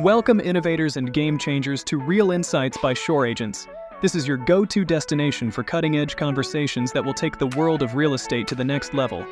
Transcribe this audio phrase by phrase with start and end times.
[0.00, 3.66] Welcome, innovators and game changers, to Real Insights by Shore Agents.
[4.00, 7.82] This is your go to destination for cutting edge conversations that will take the world
[7.82, 9.26] of real estate to the next level.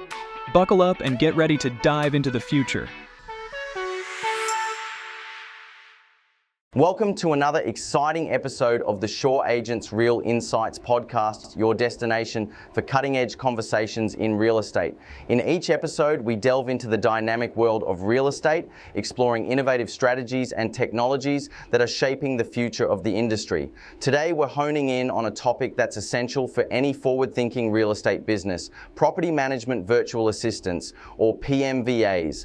[0.53, 2.89] Buckle up and get ready to dive into the future.
[6.77, 12.83] Welcome to another exciting episode of the Shore Agents Real Insights podcast, your destination for
[12.83, 14.95] cutting edge conversations in real estate.
[15.31, 20.53] In each episode, we delve into the dynamic world of real estate, exploring innovative strategies
[20.53, 23.71] and technologies that are shaping the future of the industry.
[23.99, 28.27] Today, we're honing in on a topic that's essential for any forward thinking real estate
[28.27, 32.45] business property management virtual assistants, or PMVAs.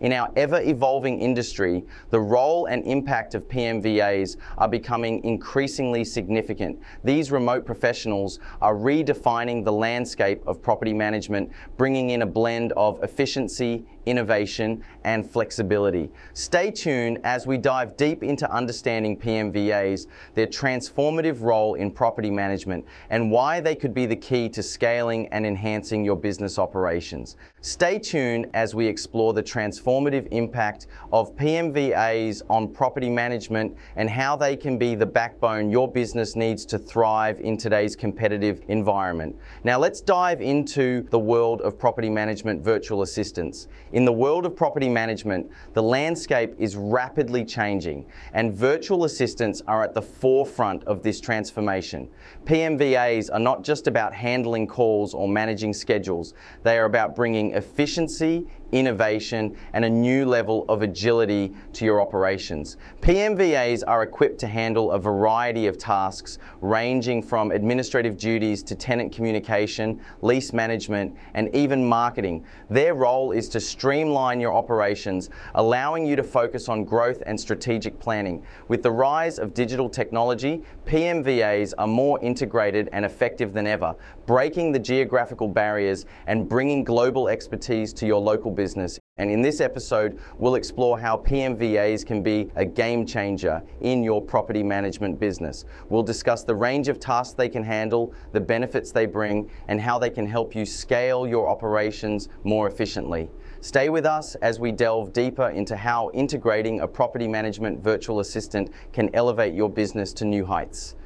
[0.00, 6.78] In our ever evolving industry, the role and impact of PMVAs are becoming increasingly significant.
[7.04, 13.02] These remote professionals are redefining the landscape of property management, bringing in a blend of
[13.02, 16.10] efficiency, innovation, and flexibility.
[16.32, 22.84] Stay tuned as we dive deep into understanding PMVAs, their transformative role in property management,
[23.10, 27.36] and why they could be the key to scaling and enhancing your business operations.
[27.60, 34.36] Stay tuned as we explore the transformative impact of PMVAs on property management and how
[34.36, 39.36] they can be the backbone your business needs to thrive in today's competitive environment.
[39.64, 43.68] Now, let's dive into the world of property management virtual assistants.
[43.94, 49.84] In the world of property management, the landscape is rapidly changing, and virtual assistants are
[49.84, 52.08] at the forefront of this transformation.
[52.42, 56.34] PMVAs are not just about handling calls or managing schedules,
[56.64, 62.76] they are about bringing efficiency, innovation, and a new level of agility to your operations.
[63.00, 69.12] PMVAs are equipped to handle a variety of tasks ranging from administrative duties to tenant
[69.12, 72.44] communication, lease management, and even marketing.
[72.70, 77.98] Their role is to streamline your operations, allowing you to focus on growth and strategic
[77.98, 78.42] planning.
[78.68, 83.94] With the rise of digital technology, PMVAs are more integrated and effective than ever,
[84.26, 88.98] breaking the geographical barriers and bringing global expertise to your local business.
[89.18, 94.20] And in this episode, we'll explore how PMVAs can be a game changer in your
[94.20, 95.64] property management business.
[95.88, 99.98] We'll discuss the range of tasks they can handle, the benefits they bring, and how
[99.98, 103.30] they can help you scale your operations more efficiently.
[103.60, 108.70] Stay with us as we delve deeper into how integrating a property management virtual assistant
[108.92, 110.96] can elevate your business to new heights.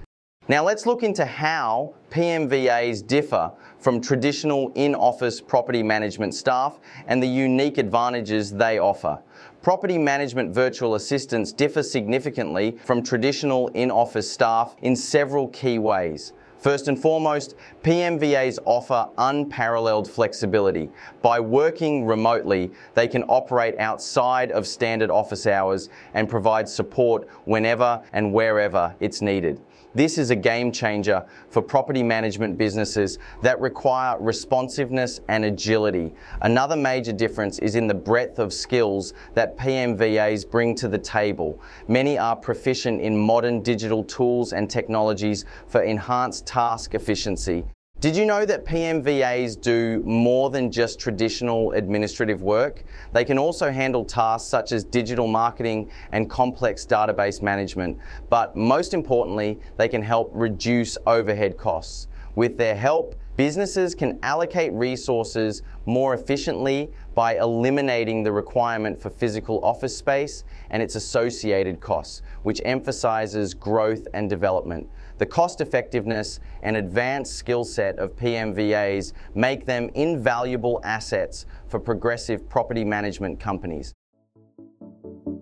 [0.51, 7.27] Now let's look into how PMVAs differ from traditional in-office property management staff and the
[7.27, 9.19] unique advantages they offer.
[9.61, 16.33] Property management virtual assistants differ significantly from traditional in-office staff in several key ways.
[16.59, 17.55] First and foremost,
[17.85, 20.91] PMVAs offer unparalleled flexibility.
[21.23, 28.03] By working remotely, they can operate outside of standard office hours and provide support whenever
[28.13, 29.61] and wherever it's needed.
[29.95, 36.15] This is a game changer for property management businesses that require responsiveness and agility.
[36.43, 41.59] Another major difference is in the breadth of skills that PMVAs bring to the table.
[41.89, 47.63] Many are proficient in modern digital tools and technologies for enhanced task efficiency.
[48.01, 52.85] Did you know that PMVAs do more than just traditional administrative work?
[53.13, 57.99] They can also handle tasks such as digital marketing and complex database management.
[58.31, 62.07] But most importantly, they can help reduce overhead costs.
[62.35, 69.63] With their help, businesses can allocate resources more efficiently by eliminating the requirement for physical
[69.65, 74.89] office space and its associated costs, which emphasizes growth and development.
[75.19, 82.49] The cost effectiveness and advanced skill set of PMVAs make them invaluable assets for progressive
[82.49, 83.95] property management companies.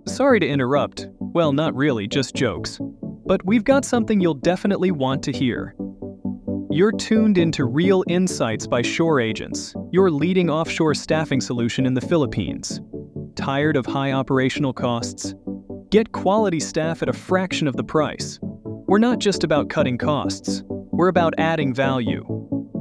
[0.06, 1.08] Sorry to interrupt.
[1.18, 2.80] Well, not really, just jokes.
[3.26, 5.74] But we've got something you'll definitely want to hear.
[6.70, 12.00] You're tuned into Real Insights by Shore Agents, your leading offshore staffing solution in the
[12.00, 12.80] Philippines.
[13.34, 15.34] Tired of high operational costs?
[15.90, 18.38] Get quality staff at a fraction of the price.
[18.88, 22.24] We're not just about cutting costs, we're about adding value.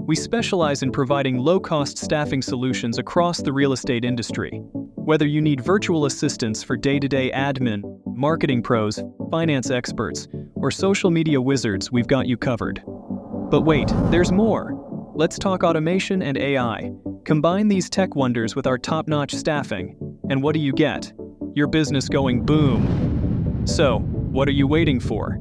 [0.06, 4.52] We specialize in providing low cost staffing solutions across the real estate industry.
[4.94, 10.70] Whether you need virtual assistants for day to day admin, marketing pros, finance experts, or
[10.70, 12.84] social media wizards, we've got you covered.
[12.86, 14.80] But wait, there's more.
[15.16, 16.92] Let's talk automation and AI.
[17.24, 19.98] Combine these tech wonders with our top notch staffing,
[20.30, 21.12] and what do you get?
[21.56, 23.64] Your business going boom.
[23.66, 25.40] So, what are you waiting for?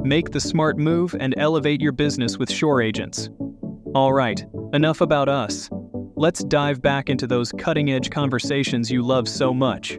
[0.00, 3.30] Make the smart move and elevate your business with Shore Agents.
[3.94, 5.68] All right, enough about us.
[6.14, 9.98] Let's dive back into those cutting edge conversations you love so much.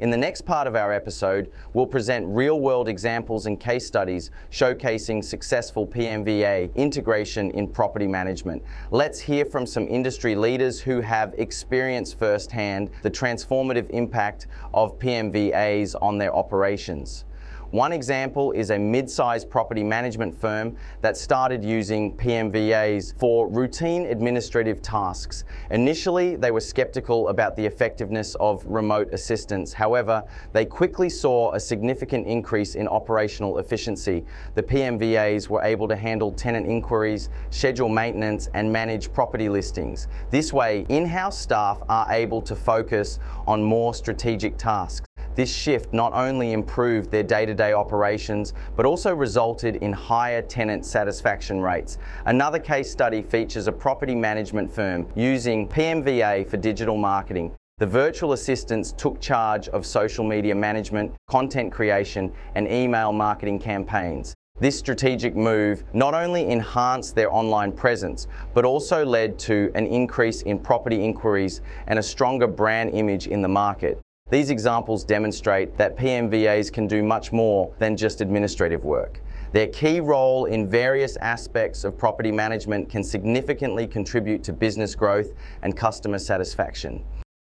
[0.00, 4.30] In the next part of our episode, we'll present real world examples and case studies
[4.50, 8.62] showcasing successful PMVA integration in property management.
[8.90, 15.94] Let's hear from some industry leaders who have experienced firsthand the transformative impact of PMVAs
[16.00, 17.26] on their operations.
[17.70, 24.82] One example is a mid-sized property management firm that started using PMVAs for routine administrative
[24.82, 25.44] tasks.
[25.70, 29.72] Initially, they were skeptical about the effectiveness of remote assistance.
[29.72, 34.24] However, they quickly saw a significant increase in operational efficiency.
[34.56, 40.08] The PMVAs were able to handle tenant inquiries, schedule maintenance, and manage property listings.
[40.30, 45.06] This way, in-house staff are able to focus on more strategic tasks.
[45.40, 50.42] This shift not only improved their day to day operations, but also resulted in higher
[50.42, 51.96] tenant satisfaction rates.
[52.26, 57.56] Another case study features a property management firm using PMVA for digital marketing.
[57.78, 64.34] The virtual assistants took charge of social media management, content creation, and email marketing campaigns.
[64.58, 70.42] This strategic move not only enhanced their online presence, but also led to an increase
[70.42, 73.98] in property inquiries and a stronger brand image in the market.
[74.30, 79.20] These examples demonstrate that PMVAs can do much more than just administrative work.
[79.52, 85.32] Their key role in various aspects of property management can significantly contribute to business growth
[85.62, 87.04] and customer satisfaction.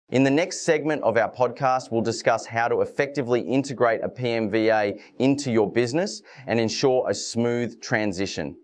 [0.09, 4.99] In the next segment of our podcast, we'll discuss how to effectively integrate a PMVA
[5.19, 8.57] into your business and ensure a smooth transition.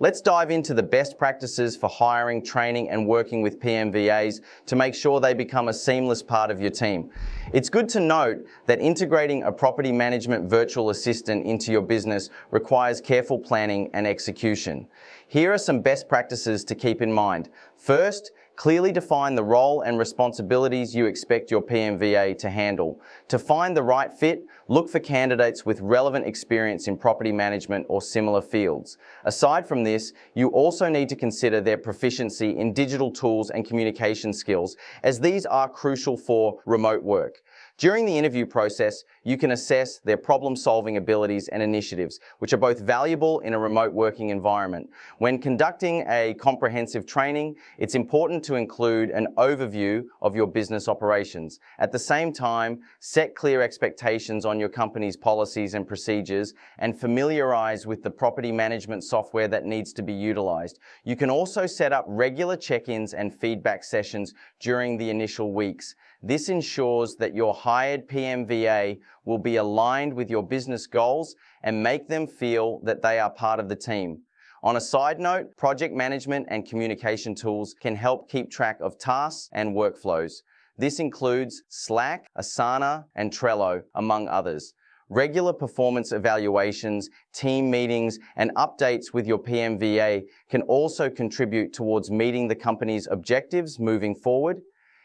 [0.00, 4.92] Let's dive into the best practices for hiring, training, and working with PMVAs to make
[4.92, 7.10] sure they become a seamless part of your team.
[7.52, 13.00] It's good to note that integrating a property management virtual assistant into your business requires
[13.00, 14.88] careful planning and execution.
[15.28, 17.48] Here are some best practices to keep in mind.
[17.76, 23.00] First, Clearly define the role and responsibilities you expect your PMVA to handle.
[23.26, 28.00] To find the right fit, look for candidates with relevant experience in property management or
[28.00, 28.96] similar fields.
[29.24, 34.32] Aside from this, you also need to consider their proficiency in digital tools and communication
[34.32, 37.42] skills, as these are crucial for remote work.
[37.76, 42.58] During the interview process, you can assess their problem solving abilities and initiatives, which are
[42.58, 44.88] both valuable in a remote working environment.
[45.18, 51.58] When conducting a comprehensive training, it's important to include an overview of your business operations.
[51.80, 57.88] At the same time, set clear expectations on your company's policies and procedures and familiarize
[57.88, 60.78] with the property management software that needs to be utilized.
[61.02, 65.96] You can also set up regular check-ins and feedback sessions during the initial weeks.
[66.26, 72.08] This ensures that your hired PMVA will be aligned with your business goals and make
[72.08, 74.22] them feel that they are part of the team.
[74.62, 79.50] On a side note, project management and communication tools can help keep track of tasks
[79.52, 80.36] and workflows.
[80.78, 84.72] This includes Slack, Asana, and Trello, among others.
[85.10, 92.48] Regular performance evaluations, team meetings, and updates with your PMVA can also contribute towards meeting
[92.48, 94.62] the company's objectives moving forward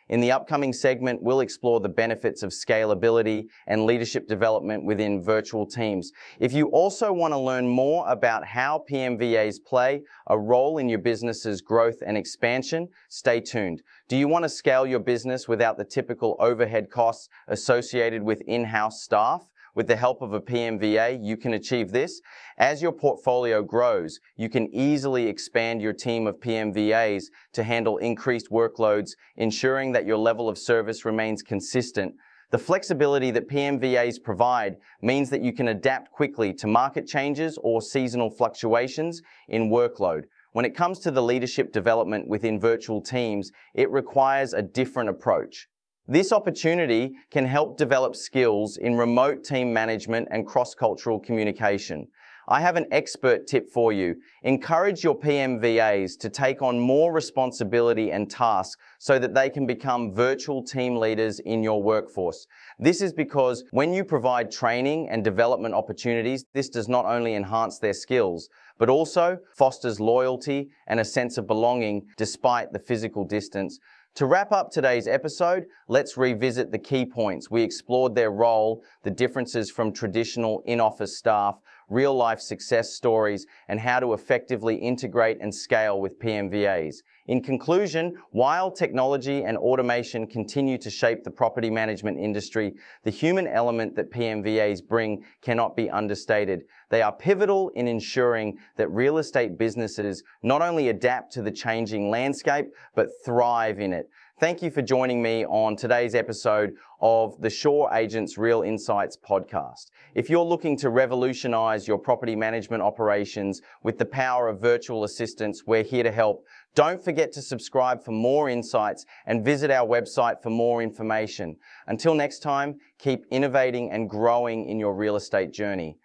[0.10, 5.66] in the upcoming segment, we'll explore the benefits of scalability and leadership development within virtual
[5.66, 6.12] teams.
[6.40, 11.00] If you also want to learn more about how PMVAs play a role in your
[11.00, 13.84] business's growth and expansion, stay tuned.
[14.08, 19.04] Do you want to scale your business without the typical overhead costs associated with in-house
[19.04, 19.48] staff?
[19.76, 22.21] With the help of a PMVA, you can achieve this.
[22.57, 28.49] As your portfolio grows, you can easily expand your team of PMVAs to handle increased
[28.52, 32.16] workloads, ensuring that your level of service remains consistent.
[32.52, 37.80] The flexibility that PMVAs provide means that you can adapt quickly to market changes or
[37.80, 40.23] seasonal fluctuations in workload.
[40.54, 45.68] When it comes to the leadership development within virtual teams, it requires a different approach.
[46.11, 52.07] This opportunity can help develop skills in remote team management and cross-cultural communication.
[52.47, 54.16] I have an expert tip for you.
[54.42, 60.11] Encourage your PMVAs to take on more responsibility and tasks so that they can become
[60.11, 62.47] virtual team leaders in your workforce.
[62.80, 67.78] This is because when you provide training and development opportunities, this does not only enhance
[67.78, 68.49] their skills,
[68.80, 73.78] but also fosters loyalty and a sense of belonging despite the physical distance.
[74.16, 77.49] To wrap up today's episode, let's revisit the key points.
[77.49, 81.56] We explored their role, the differences from traditional in-office staff,
[81.90, 86.98] real life success stories, and how to effectively integrate and scale with PMVAs.
[87.28, 93.46] In conclusion, while technology and automation continue to shape the property management industry, the human
[93.46, 96.64] element that PMVAs bring cannot be understated.
[96.90, 102.10] They are pivotal in ensuring that real estate businesses not only adapt to the changing
[102.10, 104.10] landscape, but thrive in it.
[104.40, 109.92] Thank you for joining me on today's episode of the Shore Agents Real Insights podcast.
[110.16, 115.64] If you're looking to revolutionize your property management operations with the power of virtual assistants,
[115.66, 116.46] we're here to help.
[116.74, 121.58] Don't forget to subscribe for more insights and visit our website for more information.
[121.88, 125.98] Until next time, keep innovating and growing in your real estate journey.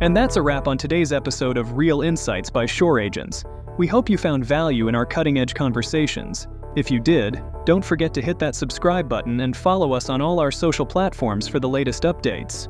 [0.00, 3.44] And that's a wrap on today's episode of Real Insights by Shore Agents.
[3.78, 6.46] We hope you found value in our cutting edge conversations.
[6.76, 10.40] If you did, don't forget to hit that subscribe button and follow us on all
[10.40, 12.68] our social platforms for the latest updates.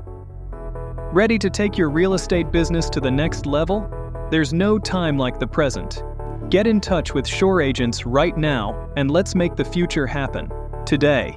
[1.12, 3.90] Ready to take your real estate business to the next level?
[4.30, 6.02] There's no time like the present.
[6.50, 10.50] Get in touch with Shore Agents right now and let's make the future happen.
[10.86, 11.36] Today.